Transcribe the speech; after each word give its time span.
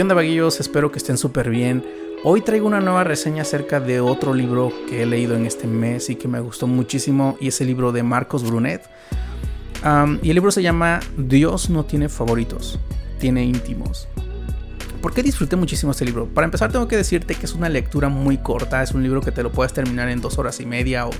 ¿Qué 0.00 0.02
onda 0.02 0.14
vaguillos? 0.14 0.60
Espero 0.60 0.90
que 0.90 0.96
estén 0.96 1.18
súper 1.18 1.50
bien. 1.50 1.84
Hoy 2.24 2.40
traigo 2.40 2.66
una 2.66 2.80
nueva 2.80 3.04
reseña 3.04 3.42
acerca 3.42 3.80
de 3.80 4.00
otro 4.00 4.32
libro 4.32 4.72
que 4.88 5.02
he 5.02 5.04
leído 5.04 5.36
en 5.36 5.44
este 5.44 5.66
mes 5.66 6.08
y 6.08 6.16
que 6.16 6.26
me 6.26 6.40
gustó 6.40 6.66
muchísimo 6.66 7.36
y 7.38 7.48
es 7.48 7.60
el 7.60 7.66
libro 7.66 7.92
de 7.92 8.02
Marcos 8.02 8.42
Brunet. 8.42 8.80
y 10.22 10.30
el 10.30 10.34
libro 10.34 10.52
se 10.52 10.62
llama 10.62 11.00
Dios 11.18 11.68
no 11.68 11.84
tiene 11.84 12.08
favoritos, 12.08 12.80
tiene 13.18 13.44
íntimos. 13.44 14.08
¿Por 15.02 15.12
qué 15.12 15.22
disfruté 15.22 15.56
muchísimo 15.56 15.92
este 15.92 16.06
libro? 16.06 16.26
Para 16.26 16.46
empezar 16.46 16.72
tengo 16.72 16.88
que 16.88 16.96
decirte 16.96 17.34
que 17.34 17.44
es 17.44 17.52
una 17.52 17.68
lectura 17.68 18.08
muy 18.08 18.38
corta, 18.38 18.82
es 18.82 18.92
un 18.92 19.02
libro 19.02 19.20
que 19.20 19.32
te 19.32 19.42
lo 19.42 19.52
puedes 19.52 19.74
terminar 19.74 20.08
en 20.08 20.22
dos 20.22 20.38
horas 20.38 20.60
y 20.60 20.66
media 20.66 21.08
o 21.08 21.10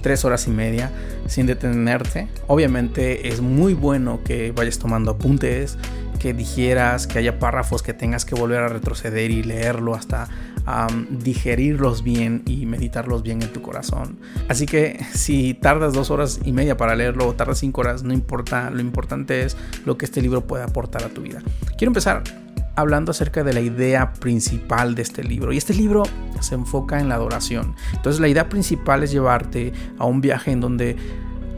tres 0.00 0.24
horas 0.24 0.46
y 0.46 0.50
media 0.50 0.90
sin 1.26 1.44
detenerte. 1.44 2.28
Obviamente 2.46 3.28
es 3.28 3.42
muy 3.42 3.74
bueno 3.74 4.20
que 4.24 4.52
vayas 4.52 4.78
tomando 4.78 5.10
apuntes, 5.10 5.76
que 6.20 6.32
digieras, 6.32 7.08
que 7.08 7.18
haya 7.18 7.40
párrafos 7.40 7.82
que 7.82 7.94
tengas 7.94 8.24
que 8.24 8.36
volver 8.36 8.60
a 8.60 8.68
retroceder 8.68 9.32
y 9.32 9.42
leerlo 9.42 9.94
hasta 9.94 10.28
digerirlos 11.10 12.04
bien 12.04 12.42
y 12.46 12.64
meditarlos 12.66 13.24
bien 13.24 13.42
en 13.42 13.52
tu 13.52 13.60
corazón. 13.60 14.18
Así 14.48 14.66
que 14.66 15.04
si 15.12 15.54
tardas 15.54 15.94
dos 15.94 16.12
horas 16.12 16.38
y 16.44 16.52
media 16.52 16.76
para 16.76 16.94
leerlo 16.94 17.26
o 17.26 17.34
tardas 17.34 17.58
cinco 17.58 17.80
horas, 17.80 18.04
no 18.04 18.12
importa, 18.12 18.70
lo 18.70 18.80
importante 18.80 19.42
es 19.42 19.56
lo 19.84 19.98
que 19.98 20.04
este 20.04 20.22
libro 20.22 20.46
puede 20.46 20.62
aportar 20.62 21.02
a 21.02 21.08
tu 21.08 21.22
vida. 21.22 21.42
Quiero 21.76 21.90
empezar 21.90 22.22
hablando 22.76 23.10
acerca 23.10 23.42
de 23.42 23.52
la 23.52 23.60
idea 23.60 24.12
principal 24.12 24.94
de 24.94 25.02
este 25.02 25.24
libro. 25.24 25.52
Y 25.52 25.56
este 25.56 25.74
libro 25.74 26.04
se 26.40 26.54
enfoca 26.54 27.00
en 27.00 27.08
la 27.08 27.16
adoración. 27.16 27.74
Entonces 27.94 28.20
la 28.20 28.28
idea 28.28 28.48
principal 28.48 29.02
es 29.02 29.10
llevarte 29.10 29.72
a 29.98 30.04
un 30.04 30.20
viaje 30.20 30.52
en 30.52 30.60
donde 30.60 30.96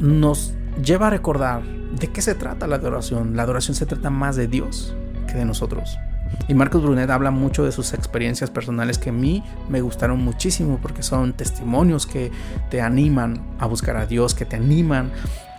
nos 0.00 0.54
lleva 0.82 1.06
a 1.06 1.10
recordar 1.10 1.62
¿De 1.98 2.08
qué 2.08 2.20
se 2.20 2.34
trata 2.34 2.66
la 2.66 2.76
adoración? 2.76 3.36
La 3.36 3.44
adoración 3.44 3.74
se 3.74 3.86
trata 3.86 4.10
más 4.10 4.36
de 4.36 4.48
Dios 4.48 4.94
que 5.26 5.34
de 5.34 5.46
nosotros. 5.46 5.98
Y 6.46 6.52
Marcos 6.52 6.82
Brunet 6.82 7.08
habla 7.08 7.30
mucho 7.30 7.64
de 7.64 7.72
sus 7.72 7.94
experiencias 7.94 8.50
personales 8.50 8.98
que 8.98 9.08
a 9.08 9.12
mí 9.12 9.42
me 9.70 9.80
gustaron 9.80 10.22
muchísimo 10.22 10.78
porque 10.82 11.02
son 11.02 11.32
testimonios 11.32 12.06
que 12.06 12.30
te 12.70 12.82
animan 12.82 13.40
a 13.58 13.66
buscar 13.66 13.96
a 13.96 14.04
Dios, 14.04 14.34
que 14.34 14.44
te 14.44 14.56
animan 14.56 15.10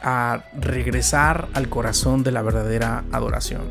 a 0.04 0.44
regresar 0.60 1.48
al 1.56 1.70
corazón 1.70 2.22
de 2.24 2.32
la 2.32 2.44
verdadera 2.44 3.04
adoración. 3.12 3.62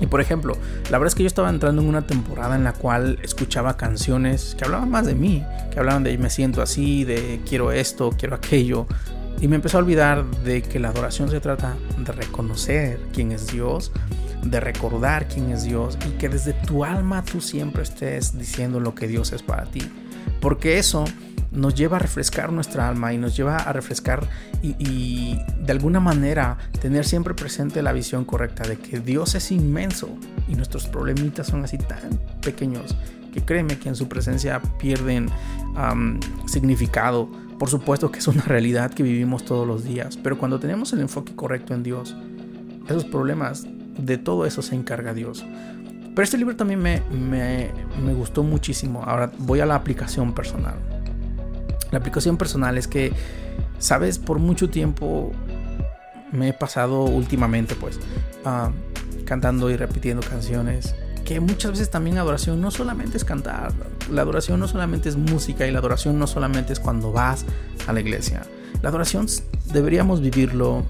Y 0.00 0.06
por 0.06 0.20
ejemplo, 0.20 0.56
la 0.90 0.98
verdad 0.98 1.08
es 1.08 1.14
que 1.14 1.22
yo 1.22 1.26
estaba 1.26 1.48
entrando 1.48 1.80
en 1.80 1.88
una 1.88 2.06
temporada 2.06 2.54
en 2.54 2.64
la 2.64 2.74
cual 2.74 3.18
escuchaba 3.22 3.78
canciones 3.78 4.54
que 4.56 4.64
hablaban 4.64 4.90
más 4.90 5.06
de 5.06 5.14
mí, 5.14 5.42
que 5.70 5.78
hablaban 5.78 6.04
de 6.04 6.18
me 6.18 6.28
siento 6.28 6.60
así, 6.60 7.04
de 7.04 7.40
quiero 7.48 7.72
esto, 7.72 8.14
quiero 8.16 8.36
aquello, 8.36 8.86
y 9.40 9.48
me 9.48 9.56
empezó 9.56 9.78
a 9.78 9.80
olvidar 9.80 10.24
de 10.44 10.62
que 10.62 10.78
la 10.78 10.88
adoración 10.88 11.30
se 11.30 11.40
trata 11.40 11.76
de 11.98 12.12
reconocer 12.12 13.00
quién 13.12 13.32
es 13.32 13.46
Dios, 13.48 13.92
de 14.42 14.60
recordar 14.60 15.28
quién 15.28 15.50
es 15.50 15.64
Dios 15.64 15.98
y 16.06 16.18
que 16.18 16.28
desde 16.28 16.52
tu 16.52 16.84
alma 16.84 17.24
tú 17.24 17.40
siempre 17.40 17.82
estés 17.82 18.36
diciendo 18.36 18.80
lo 18.80 18.94
que 18.94 19.06
Dios 19.06 19.32
es 19.32 19.42
para 19.42 19.64
ti. 19.64 19.82
Porque 20.40 20.78
eso 20.78 21.04
nos 21.50 21.74
lleva 21.74 21.96
a 21.96 22.00
refrescar 22.00 22.52
nuestra 22.52 22.88
alma 22.88 23.12
y 23.12 23.18
nos 23.18 23.36
lleva 23.36 23.56
a 23.56 23.72
refrescar 23.72 24.28
y, 24.62 25.38
de 25.60 25.72
alguna 25.72 26.00
manera 26.00 26.58
tener 26.80 27.04
siempre 27.04 27.34
presente 27.34 27.82
la 27.82 27.92
visión 27.92 28.24
correcta 28.24 28.66
de 28.66 28.78
que 28.78 29.00
Dios 29.00 29.34
es 29.34 29.50
inmenso 29.50 30.08
y 30.48 30.54
nuestros 30.54 30.86
problemitas 30.86 31.46
son 31.46 31.64
así 31.64 31.78
tan 31.78 32.18
pequeños 32.42 32.96
que 33.32 33.42
créeme 33.42 33.78
que 33.78 33.88
en 33.88 33.94
su 33.94 34.08
presencia 34.08 34.60
pierden 34.78 35.30
significado. 36.46 37.30
Por 37.58 37.68
supuesto 37.68 38.10
que 38.10 38.18
es 38.20 38.28
una 38.28 38.42
realidad 38.42 38.92
que 38.92 39.02
vivimos 39.02 39.44
todos 39.44 39.66
los 39.66 39.84
días, 39.84 40.16
pero 40.16 40.38
cuando 40.38 40.60
tenemos 40.60 40.92
el 40.92 41.00
enfoque 41.00 41.34
correcto 41.34 41.74
en 41.74 41.82
Dios, 41.82 42.16
esos 42.86 43.04
problemas, 43.04 43.66
de 43.98 44.16
todo 44.16 44.46
eso 44.46 44.62
se 44.62 44.74
encarga 44.74 45.12
Dios. 45.12 45.44
Pero 46.14 46.22
este 46.22 46.38
libro 46.38 46.56
también 46.56 46.80
me, 46.80 47.02
me, 47.10 47.70
me 48.04 48.14
gustó 48.14 48.42
muchísimo. 48.42 49.02
Ahora 49.04 49.30
voy 49.38 49.60
a 49.60 49.66
la 49.66 49.74
aplicación 49.74 50.34
personal. 50.34 50.76
La 51.90 51.98
aplicación 51.98 52.36
personal 52.36 52.78
es 52.78 52.86
que, 52.86 53.12
sabes, 53.78 54.18
por 54.18 54.38
mucho 54.38 54.70
tiempo 54.70 55.32
me 56.32 56.48
he 56.48 56.52
pasado 56.52 57.04
últimamente 57.04 57.74
pues 57.74 57.98
ah, 58.44 58.70
cantando 59.24 59.70
y 59.70 59.76
repitiendo 59.76 60.22
canciones 60.22 60.94
que 61.28 61.40
muchas 61.40 61.72
veces 61.72 61.90
también 61.90 62.16
adoración 62.16 62.58
no 62.58 62.70
solamente 62.70 63.18
es 63.18 63.24
cantar, 63.26 63.74
la 64.10 64.22
adoración 64.22 64.60
no 64.60 64.66
solamente 64.66 65.10
es 65.10 65.16
música 65.16 65.66
y 65.66 65.70
la 65.70 65.78
adoración 65.78 66.18
no 66.18 66.26
solamente 66.26 66.72
es 66.72 66.80
cuando 66.80 67.12
vas 67.12 67.44
a 67.86 67.92
la 67.92 68.00
iglesia. 68.00 68.44
La 68.80 68.88
adoración 68.88 69.26
deberíamos 69.70 70.22
vivirlo 70.22 70.86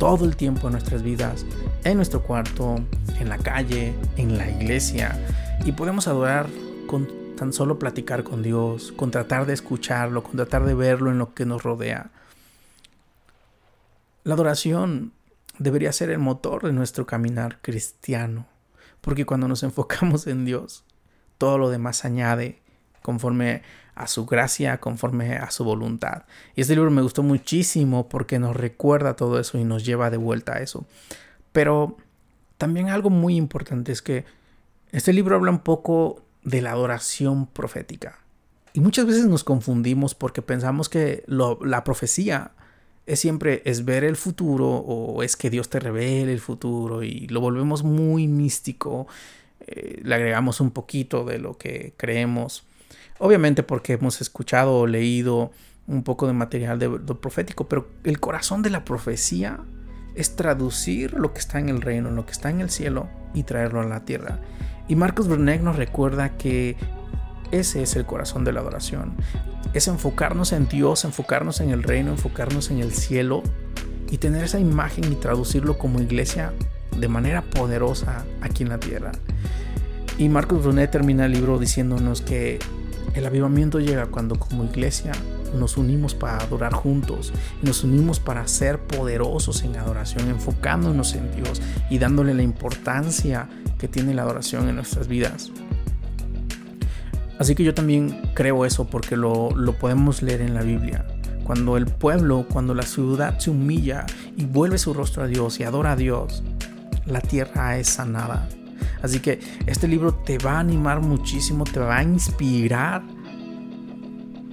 todo 0.00 0.24
el 0.24 0.34
tiempo 0.34 0.66
en 0.66 0.72
nuestras 0.72 1.04
vidas, 1.04 1.46
en 1.84 1.96
nuestro 1.96 2.24
cuarto, 2.24 2.80
en 3.20 3.28
la 3.28 3.38
calle, 3.38 3.94
en 4.16 4.36
la 4.36 4.50
iglesia. 4.50 5.16
Y 5.64 5.70
podemos 5.70 6.08
adorar 6.08 6.48
con 6.88 7.06
tan 7.36 7.52
solo 7.52 7.78
platicar 7.78 8.24
con 8.24 8.42
Dios, 8.42 8.92
con 8.96 9.12
tratar 9.12 9.46
de 9.46 9.52
escucharlo, 9.52 10.24
con 10.24 10.32
tratar 10.32 10.64
de 10.64 10.74
verlo 10.74 11.12
en 11.12 11.18
lo 11.18 11.34
que 11.34 11.46
nos 11.46 11.62
rodea. 11.62 12.10
La 14.24 14.34
adoración 14.34 15.12
debería 15.60 15.92
ser 15.92 16.10
el 16.10 16.18
motor 16.18 16.64
de 16.64 16.72
nuestro 16.72 17.06
caminar 17.06 17.60
cristiano. 17.62 18.46
Porque 19.02 19.26
cuando 19.26 19.46
nos 19.48 19.62
enfocamos 19.62 20.26
en 20.26 20.46
Dios, 20.46 20.84
todo 21.36 21.58
lo 21.58 21.68
demás 21.68 22.06
añade 22.06 22.62
conforme 23.02 23.62
a 23.94 24.06
su 24.06 24.24
gracia, 24.24 24.78
conforme 24.78 25.36
a 25.36 25.50
su 25.50 25.64
voluntad. 25.64 26.22
Y 26.54 26.62
este 26.62 26.74
libro 26.74 26.90
me 26.90 27.02
gustó 27.02 27.22
muchísimo 27.22 28.08
porque 28.08 28.38
nos 28.38 28.56
recuerda 28.56 29.16
todo 29.16 29.38
eso 29.38 29.58
y 29.58 29.64
nos 29.64 29.84
lleva 29.84 30.08
de 30.08 30.16
vuelta 30.16 30.54
a 30.54 30.60
eso. 30.60 30.86
Pero 31.52 31.98
también 32.56 32.88
algo 32.88 33.10
muy 33.10 33.36
importante 33.36 33.92
es 33.92 34.00
que 34.00 34.24
este 34.92 35.12
libro 35.12 35.36
habla 35.36 35.50
un 35.50 35.58
poco 35.58 36.22
de 36.42 36.62
la 36.62 36.70
adoración 36.70 37.46
profética. 37.46 38.20
Y 38.72 38.80
muchas 38.80 39.04
veces 39.04 39.26
nos 39.26 39.44
confundimos 39.44 40.14
porque 40.14 40.40
pensamos 40.40 40.88
que 40.88 41.24
la 41.26 41.84
profecía 41.84 42.52
es 43.06 43.20
siempre 43.20 43.62
es 43.64 43.84
ver 43.84 44.04
el 44.04 44.16
futuro 44.16 44.68
o 44.68 45.22
es 45.22 45.36
que 45.36 45.50
Dios 45.50 45.68
te 45.68 45.80
revele 45.80 46.32
el 46.32 46.40
futuro 46.40 47.02
y 47.02 47.26
lo 47.28 47.40
volvemos 47.40 47.82
muy 47.82 48.28
místico, 48.28 49.06
eh, 49.66 50.00
le 50.02 50.14
agregamos 50.14 50.60
un 50.60 50.70
poquito 50.70 51.24
de 51.24 51.38
lo 51.38 51.56
que 51.58 51.94
creemos, 51.96 52.64
obviamente 53.18 53.62
porque 53.62 53.94
hemos 53.94 54.20
escuchado 54.20 54.78
o 54.78 54.86
leído 54.86 55.50
un 55.86 56.04
poco 56.04 56.26
de 56.26 56.32
material 56.32 56.78
de, 56.78 56.88
profético, 56.88 57.68
pero 57.68 57.88
el 58.04 58.20
corazón 58.20 58.62
de 58.62 58.70
la 58.70 58.84
profecía 58.84 59.60
es 60.14 60.36
traducir 60.36 61.14
lo 61.14 61.32
que 61.32 61.40
está 61.40 61.58
en 61.58 61.68
el 61.68 61.80
reino, 61.80 62.10
lo 62.10 62.24
que 62.24 62.32
está 62.32 62.50
en 62.50 62.60
el 62.60 62.70
cielo 62.70 63.08
y 63.34 63.42
traerlo 63.42 63.80
a 63.80 63.84
la 63.84 64.04
tierra. 64.04 64.40
Y 64.88 64.96
Marcos 64.96 65.26
Brunet 65.26 65.62
nos 65.62 65.76
recuerda 65.76 66.36
que 66.36 66.76
ese 67.50 67.82
es 67.82 67.96
el 67.96 68.06
corazón 68.06 68.44
de 68.44 68.52
la 68.52 68.60
adoración. 68.60 69.16
Es 69.74 69.88
enfocarnos 69.88 70.52
en 70.52 70.68
Dios, 70.68 71.04
enfocarnos 71.04 71.60
en 71.60 71.70
el 71.70 71.82
reino, 71.82 72.10
enfocarnos 72.10 72.70
en 72.70 72.78
el 72.78 72.92
cielo 72.92 73.42
y 74.10 74.18
tener 74.18 74.44
esa 74.44 74.60
imagen 74.60 75.10
y 75.10 75.16
traducirlo 75.16 75.78
como 75.78 76.00
iglesia 76.00 76.52
de 76.96 77.08
manera 77.08 77.42
poderosa 77.42 78.24
aquí 78.42 78.62
en 78.62 78.68
la 78.68 78.78
tierra. 78.78 79.12
Y 80.18 80.28
Marcos 80.28 80.62
Brunet 80.62 80.90
termina 80.90 81.24
el 81.24 81.32
libro 81.32 81.58
diciéndonos 81.58 82.20
que 82.20 82.58
el 83.14 83.26
avivamiento 83.26 83.80
llega 83.80 84.06
cuando 84.06 84.38
como 84.38 84.64
iglesia 84.64 85.12
nos 85.54 85.76
unimos 85.76 86.14
para 86.14 86.38
adorar 86.38 86.72
juntos, 86.72 87.32
nos 87.62 87.84
unimos 87.84 88.20
para 88.20 88.46
ser 88.48 88.78
poderosos 88.78 89.62
en 89.62 89.76
adoración, 89.76 90.28
enfocándonos 90.28 91.14
en 91.14 91.34
Dios 91.34 91.60
y 91.90 91.98
dándole 91.98 92.34
la 92.34 92.42
importancia 92.42 93.48
que 93.78 93.88
tiene 93.88 94.14
la 94.14 94.22
adoración 94.22 94.68
en 94.68 94.76
nuestras 94.76 95.08
vidas. 95.08 95.50
Así 97.42 97.56
que 97.56 97.64
yo 97.64 97.74
también 97.74 98.20
creo 98.34 98.64
eso 98.64 98.86
porque 98.86 99.16
lo, 99.16 99.48
podemos 99.80 100.22
leer 100.22 100.42
en 100.42 100.54
la 100.54 100.62
Biblia. 100.62 101.04
Cuando 101.42 101.76
el 101.76 101.86
pueblo, 101.86 102.46
cuando 102.48 102.72
la 102.72 102.84
ciudad 102.84 103.36
se 103.40 103.50
humilla 103.50 104.06
y 104.36 104.44
vuelve 104.44 104.78
su 104.78 104.94
rostro 104.94 105.24
a 105.24 105.26
Dios 105.26 105.58
y 105.58 105.64
adora 105.64 105.90
a 105.90 105.96
Dios, 105.96 106.44
la 107.04 107.20
tierra 107.20 107.78
es 107.78 107.88
sanada. 107.88 108.48
Así 109.02 109.18
que 109.18 109.40
este 109.66 109.88
libro 109.88 110.14
te 110.14 110.38
va 110.38 110.52
a 110.52 110.60
animar 110.60 111.00
muchísimo, 111.00 111.64
te 111.64 111.80
va 111.80 111.96
a 111.96 112.04
inspirar 112.04 113.02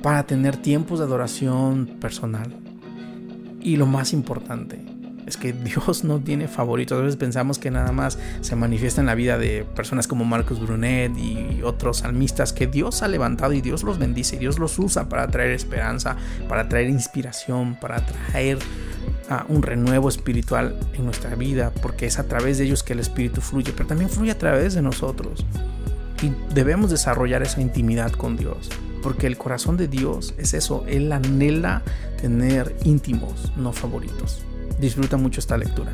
para 0.02 0.26
tener 0.26 0.58
tiempos 0.58 0.98
de 0.98 1.06
adoración 1.06 1.86
personal. 2.02 2.52
Y 3.62 3.76
lo 3.76 3.86
más 3.86 4.14
importante, 4.14 4.84
es 5.30 5.38
que 5.38 5.54
Dios 5.54 6.04
no 6.04 6.20
tiene 6.20 6.48
favoritos. 6.48 6.98
A 6.98 7.02
veces 7.02 7.18
pensamos 7.18 7.60
que 7.60 7.72
nada 7.72 7.92
más 7.92 8.18
se 8.42 8.56
manifiesta 8.56 9.02
en 9.02 9.08
la 9.08 9.16
vida 9.16 9.38
de 9.38 9.64
personas 9.64 10.08
como 10.08 10.26
Marcus 10.26 10.60
Brunet 10.60 11.18
y 11.18 11.62
otros 11.64 12.00
salmistas 12.00 12.52
que 12.52 12.68
Dios 12.68 13.02
ha 13.04 13.08
levantado 13.08 13.54
y 13.54 13.62
Dios 13.62 13.84
los 13.84 13.98
bendice 13.98 14.36
y 14.36 14.40
Dios 14.40 14.60
los 14.60 14.78
usa 14.80 15.08
para 15.08 15.28
traer 15.28 15.52
esperanza, 15.52 16.18
para 16.48 16.68
traer 16.68 16.90
inspiración, 16.90 17.78
para 17.80 18.06
traer 18.06 18.60
ah, 19.30 19.46
un 19.48 19.62
renuevo 19.62 20.10
espiritual 20.10 20.76
en 20.94 21.06
nuestra 21.06 21.36
vida, 21.36 21.72
porque 21.82 22.08
es 22.08 22.20
a 22.20 22.28
través 22.28 22.58
de 22.58 22.66
ellos 22.66 22.84
que 22.84 22.94
el 22.94 23.00
Espíritu 23.00 23.42
fluye, 23.42 23.72
pero 23.72 23.88
también 23.88 24.10
fluye 24.10 24.32
a 24.32 24.38
través 24.38 24.74
de 24.74 24.82
nosotros. 24.82 25.46
Y 26.22 26.32
debemos 26.54 26.92
desarrollar 26.92 27.44
esa 27.44 27.62
intimidad 27.62 28.12
con 28.12 28.36
Dios, 28.36 28.70
porque 29.02 29.28
el 29.28 29.38
corazón 29.38 29.78
de 29.78 29.88
Dios 29.88 30.34
es 30.38 30.54
eso, 30.54 30.84
Él 30.88 31.12
anhela 31.14 31.84
tener 32.20 32.76
íntimos, 32.84 33.54
no 33.56 33.72
favoritos. 33.72 34.44
Disfruta 34.80 35.18
mucho 35.18 35.42
esta 35.42 35.58
lectura. 35.58 35.92